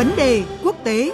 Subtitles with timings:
[0.00, 1.10] Vấn đề quốc tế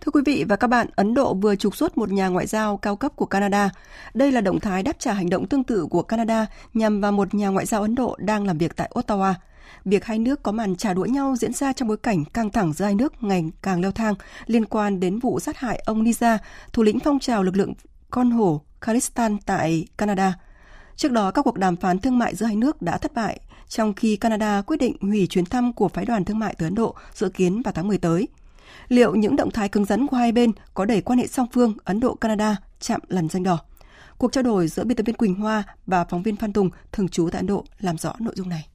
[0.00, 2.76] Thưa quý vị và các bạn, Ấn Độ vừa trục xuất một nhà ngoại giao
[2.76, 3.70] cao cấp của Canada.
[4.14, 7.34] Đây là động thái đáp trả hành động tương tự của Canada nhằm vào một
[7.34, 9.34] nhà ngoại giao Ấn Độ đang làm việc tại Ottawa.
[9.84, 12.72] Việc hai nước có màn trả đũa nhau diễn ra trong bối cảnh căng thẳng
[12.72, 14.14] giữa hai nước ngày càng leo thang
[14.46, 16.38] liên quan đến vụ sát hại ông Niza,
[16.72, 17.74] thủ lĩnh phong trào lực lượng
[18.10, 20.38] con hổ Khalistan tại Canada.
[20.96, 23.94] Trước đó, các cuộc đàm phán thương mại giữa hai nước đã thất bại, trong
[23.94, 26.94] khi Canada quyết định hủy chuyến thăm của phái đoàn thương mại tới Ấn Độ
[27.14, 28.28] dự kiến vào tháng 10 tới.
[28.88, 31.74] Liệu những động thái cứng rắn của hai bên có đẩy quan hệ song phương
[31.84, 33.58] Ấn Độ-Canada chạm lần danh đỏ?
[34.18, 37.08] Cuộc trao đổi giữa biên tập viên Quỳnh Hoa và phóng viên Phan Tùng thường
[37.08, 38.68] trú tại Ấn Độ làm rõ nội dung này.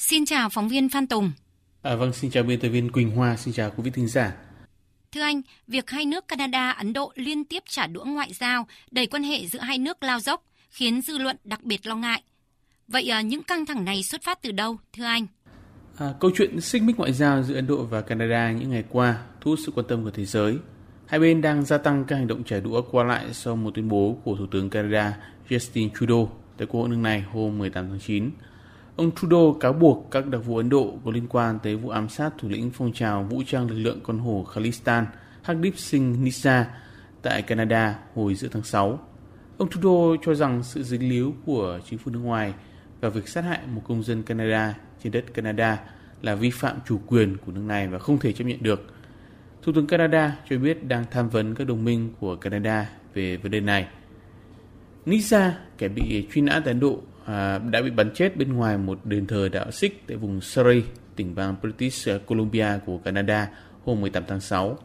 [0.00, 1.32] Xin chào phóng viên Phan Tùng.
[1.82, 4.32] À, vâng, xin chào biên tập viên Quỳnh Hoa, xin chào quý vị thính giả.
[5.12, 9.06] Thưa anh, việc hai nước Canada, Ấn Độ liên tiếp trả đũa ngoại giao đẩy
[9.06, 12.22] quan hệ giữa hai nước lao dốc, khiến dư luận đặc biệt lo ngại.
[12.88, 15.26] Vậy à, những căng thẳng này xuất phát từ đâu, thưa anh?
[15.96, 19.22] À, câu chuyện xích mích ngoại giao giữa Ấn Độ và Canada những ngày qua
[19.40, 20.56] thu hút sự quan tâm của thế giới.
[21.06, 23.88] Hai bên đang gia tăng các hành động trả đũa qua lại sau một tuyên
[23.88, 25.16] bố của Thủ tướng Canada
[25.48, 28.30] Justin Trudeau tại cuộc hội nước này hôm 18 tháng 9.
[28.96, 32.08] Ông Trudeau cáo buộc các đặc vụ Ấn Độ có liên quan tới vụ ám
[32.08, 35.06] sát thủ lĩnh phong trào vũ trang lực lượng con hổ Khalistan
[35.42, 36.66] Hardeep Singh Nisa
[37.22, 38.98] tại Canada hồi giữa tháng 6.
[39.58, 42.54] Ông Trudeau cho rằng sự dính líu của chính phủ nước ngoài
[43.00, 45.78] và việc sát hại một công dân Canada trên đất Canada
[46.22, 48.86] là vi phạm chủ quyền của nước này và không thể chấp nhận được.
[49.62, 53.52] Thủ tướng Canada cho biết đang tham vấn các đồng minh của Canada về vấn
[53.52, 53.88] đề này.
[55.06, 58.78] Nisa, kẻ bị truy nã tại Ấn Độ, à, đã bị bắn chết bên ngoài
[58.78, 60.82] một đền thờ đạo Sikh tại vùng Surrey,
[61.16, 63.48] tỉnh bang British Columbia của Canada
[63.84, 64.78] hôm 18 tháng 6.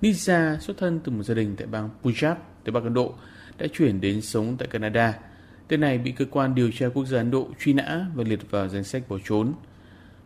[0.00, 2.34] Nisa xuất thân từ một gia đình tại bang Punjab,
[2.64, 3.14] tại Bắc Ấn Độ,
[3.58, 5.14] đã chuyển đến sống tại Canada–
[5.68, 8.50] Tên này bị cơ quan điều tra quốc gia Ấn Độ truy nã và liệt
[8.50, 9.52] vào danh sách bỏ trốn.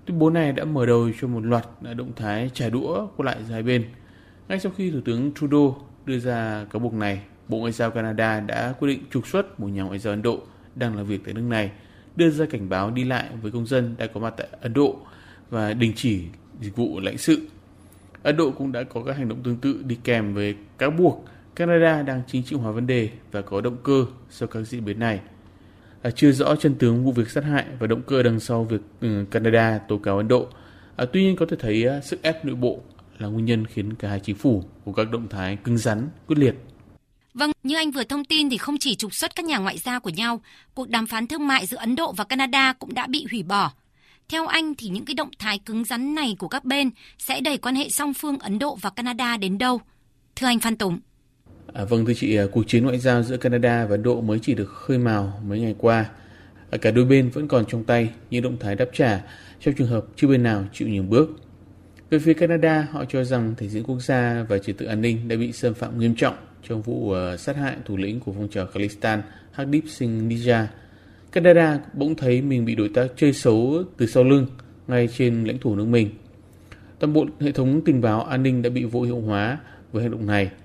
[0.04, 3.26] Tuyên bố này đã mở đầu cho một loạt à, động thái trả đũa qua
[3.26, 3.84] lại hai bên.
[4.48, 8.40] Ngay sau khi Thủ tướng Trudeau đưa ra cáo buộc này, Bộ Ngoại giao Canada
[8.40, 10.40] đã quyết định trục xuất một nhà ngoại giao Ấn Độ
[10.74, 11.70] đang làm việc tại nước này,
[12.16, 14.96] đưa ra cảnh báo đi lại với công dân đang có mặt tại Ấn Độ
[15.50, 16.22] và đình chỉ
[16.60, 17.46] dịch vụ lãnh sự.
[18.22, 21.24] Ấn Độ cũng đã có các hành động tương tự đi kèm với cáo buộc
[21.56, 24.98] Canada đang chính trị hóa vấn đề và có động cơ sau các diễn biến
[24.98, 25.20] này
[26.02, 28.80] à, chưa rõ chân tướng vụ việc sát hại và động cơ đằng sau việc
[29.00, 30.46] ừ, Canada tố cáo Ấn Độ.
[30.96, 32.80] À, tuy nhiên có thể thấy à, sức ép nội bộ
[33.18, 36.38] là nguyên nhân khiến cả hai chính phủ có các động thái cứng rắn, quyết
[36.38, 36.54] liệt.
[37.34, 40.00] Vâng, như anh vừa thông tin thì không chỉ trục xuất các nhà ngoại giao
[40.00, 40.40] của nhau,
[40.74, 43.72] cuộc đàm phán thương mại giữa Ấn Độ và Canada cũng đã bị hủy bỏ.
[44.28, 47.58] Theo anh thì những cái động thái cứng rắn này của các bên sẽ đẩy
[47.58, 49.80] quan hệ song phương Ấn Độ và Canada đến đâu?
[50.36, 50.98] Thưa anh Phan Tùng.
[51.74, 54.38] À, vâng thưa chị, à, cuộc chiến ngoại giao giữa Canada và Ấn Độ mới
[54.42, 56.06] chỉ được khơi mào mấy ngày qua.
[56.70, 59.20] À, cả đôi bên vẫn còn trong tay những động thái đáp trả
[59.60, 61.30] trong trường hợp chưa bên nào chịu nhường bước.
[62.10, 65.28] Về phía Canada, họ cho rằng thể diện quốc gia và trật tự an ninh
[65.28, 66.36] đã bị xâm phạm nghiêm trọng
[66.68, 70.64] trong vụ ờ, sát hại thủ lĩnh của phong trào Khalistan Hadip Singh Nija.
[71.32, 74.46] Canada bỗng thấy mình bị đối tác chơi xấu từ sau lưng
[74.88, 76.10] ngay trên lãnh thổ nước mình.
[76.98, 79.58] Toàn bộ hệ thống tình báo an ninh đã bị vô hiệu hóa
[79.92, 80.50] với hành động này–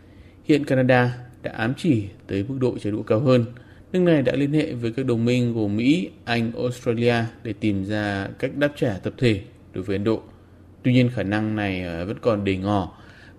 [0.48, 3.46] Hiện Canada đã ám chỉ tới mức độ trả đũa cao hơn.
[3.94, 7.84] Nước này đã liên hệ với các đồng minh gồm Mỹ, Anh, Australia để tìm
[7.84, 9.42] ra cách đáp trả tập thể
[9.74, 10.22] đối với Ấn Độ.
[10.84, 12.98] Tuy nhiên khả năng này ờ, vẫn còn đề ngỏ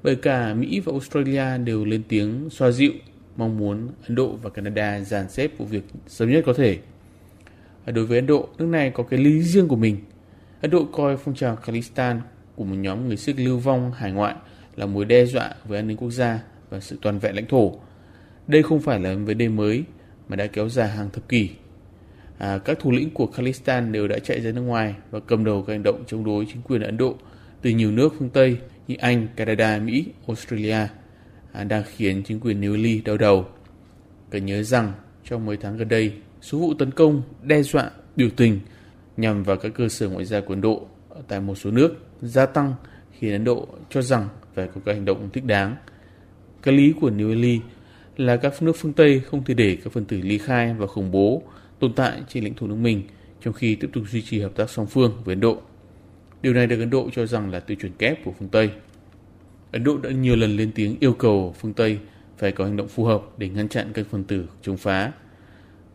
[0.08, 2.92] bởi cả Mỹ và Australia đều lên tiếng xoa dịu
[3.36, 6.78] mong muốn Ấn Độ và Canada dàn xếp vụ việc sớm nhất có thể.
[7.86, 9.96] Đối với Ấn Độ, nước này có cái lý riêng của mình.
[10.62, 12.20] Ấn Độ coi phong trào Khalistan
[12.56, 14.34] của một nhóm người Sikh lưu vong hải ngoại
[14.76, 17.80] là mối đe dọa với an ninh quốc gia và sự toàn vẹn lãnh thổ.
[18.46, 19.84] Đây không phải là vấn đề mới
[20.28, 21.50] mà đã kéo dài hàng thập kỷ.
[22.38, 25.62] À, các thủ lĩnh của Khalistan đều đã chạy ra nước ngoài và cầm đầu
[25.62, 27.14] các hành động chống đối chính quyền Ấn Độ
[27.62, 30.86] từ nhiều nước phương Tây như Anh, Canada, Mỹ, Australia
[31.52, 33.46] à, đang khiến chính quyền New Delhi đau đầu.
[34.30, 34.92] Cần nhớ rằng
[35.24, 38.60] trong mấy tháng gần đây, số vụ tấn công, đe dọa, biểu tình
[39.16, 40.86] nhằm vào các cơ sở ngoại giao của Ấn Độ
[41.28, 42.74] tại một số nước gia tăng
[43.18, 45.76] khiến Ấn Độ cho rằng phải có các hành động thích đáng.
[46.62, 47.60] Cái lý của New Delhi
[48.16, 51.10] là các nước phương Tây không thể để các phần tử ly khai và khủng
[51.10, 51.42] bố
[51.78, 53.02] tồn tại trên lãnh thổ nước mình
[53.40, 55.62] trong khi tiếp tục duy trì hợp tác song phương với Ấn Độ.
[56.42, 58.70] Điều này được Ấn Độ cho rằng là tiêu chuẩn kép của phương Tây.
[59.72, 61.98] Ấn Độ đã nhiều lần lên tiếng yêu cầu phương Tây
[62.38, 65.12] phải có hành động phù hợp để ngăn chặn các phần tử chống phá.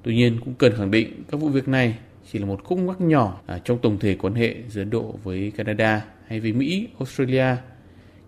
[0.04, 1.98] Tuy nhiên cũng cần khẳng định các vụ việc này
[2.32, 5.52] chỉ là một khúc mắc nhỏ trong tổng thể quan hệ giữa Ấn Độ với
[5.58, 7.56] Canada hay với Mỹ, Australia.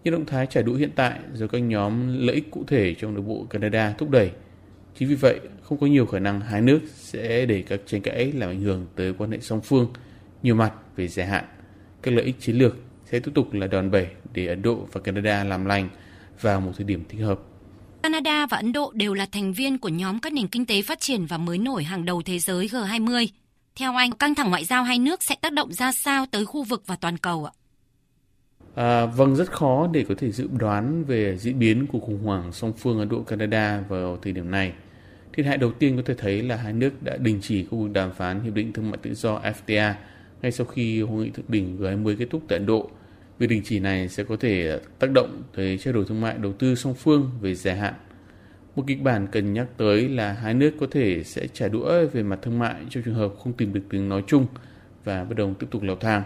[0.03, 3.13] Những động thái trả đũa hiện tại do các nhóm lợi ích cụ thể trong
[3.13, 4.31] nội bộ Canada thúc đẩy.
[4.99, 8.31] Chính vì vậy, không có nhiều khả năng hai nước sẽ để các tranh cãi
[8.31, 9.93] làm ảnh hưởng tới quan hệ song phương
[10.43, 11.45] nhiều mặt về dài hạn.
[12.05, 12.75] Các lợi ích chiến lược
[13.05, 15.89] sẽ tiếp tục là đòn bẩy để Ấn Độ và Canada làm lành
[16.41, 17.39] vào một thời điểm thích hợp.
[18.03, 20.99] Canada và Ấn Độ đều là thành viên của nhóm các nền kinh tế phát
[20.99, 23.27] triển và mới nổi hàng đầu thế giới G20.
[23.75, 26.63] Theo anh, căng thẳng ngoại giao hai nước sẽ tác động ra sao tới khu
[26.63, 27.51] vực và toàn cầu ạ?
[28.75, 32.51] À, vâng, rất khó để có thể dự đoán về diễn biến của khủng hoảng
[32.51, 34.73] song phương Ấn Độ-Canada vào thời điểm này.
[35.33, 37.91] Thiệt hại đầu tiên có thể thấy là hai nước đã đình chỉ khu vực
[37.93, 39.93] đàm phán Hiệp định Thương mại Tự do FTA
[40.41, 42.89] ngay sau khi hội nghị thượng đỉnh G20 kết thúc tại Ấn Độ.
[43.39, 46.53] Việc đình chỉ này sẽ có thể tác động tới trao đổi thương mại đầu
[46.53, 47.93] tư song phương về dài hạn.
[48.75, 52.23] Một kịch bản cần nhắc tới là hai nước có thể sẽ trả đũa về
[52.23, 54.45] mặt thương mại trong trường hợp không tìm được tiếng nói chung
[55.03, 56.23] và bất đồng tiếp tục leo thang.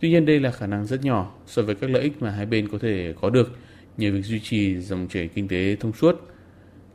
[0.00, 2.46] Tuy nhiên, đây là khả năng rất nhỏ so với các lợi ích mà hai
[2.46, 3.58] bên có thể có được
[3.96, 6.28] nhờ việc duy trì dòng chảy kinh tế thông suốt.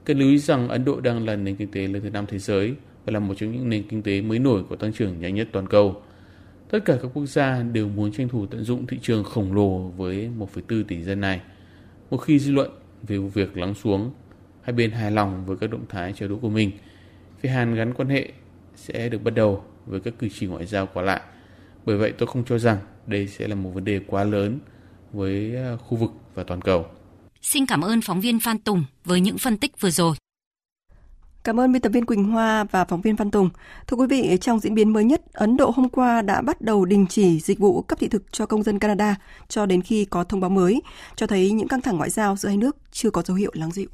[0.05, 2.39] Cần lưu ý rằng Ấn Độ đang là nền kinh tế lớn thứ năm thế
[2.39, 2.73] giới
[3.05, 5.47] và là một trong những nền kinh tế mới nổi có tăng trưởng nhanh nhất
[5.51, 6.01] toàn cầu.
[6.73, 9.77] Tất cả các quốc gia đều muốn tranh thủ tận dụng thị trường khổng lồ
[9.79, 11.41] với 1,4 tỷ dân này.
[12.09, 12.71] Một khi dư luận
[13.07, 14.11] về vụ việc lắng xuống,
[14.61, 16.71] hai bên hài lòng với các động thái trả đũa của mình,
[17.39, 18.31] phía Hàn gắn quan hệ
[18.75, 21.21] sẽ được bắt đầu với các cử chỉ ngoại giao quả lại.
[21.85, 22.77] Bởi vậy tôi không cho rằng
[23.07, 24.59] đây sẽ là một vấn đề quá lớn
[25.11, 26.85] với à, khu vực và toàn cầu.
[27.41, 30.15] Xin cảm ơn phóng viên Phan Tùng với những phân tích vừa rồi.
[31.43, 33.49] Cảm ơn biên tập viên Quỳnh Hoa và phóng viên Văn Tùng.
[33.87, 36.85] Thưa quý vị, trong diễn biến mới nhất, Ấn Độ hôm qua đã bắt đầu
[36.85, 39.15] đình chỉ dịch vụ cấp thị thực cho công dân Canada
[39.47, 40.81] cho đến khi có thông báo mới,
[41.15, 43.71] cho thấy những căng thẳng ngoại giao giữa hai nước chưa có dấu hiệu lắng
[43.71, 43.87] dịu.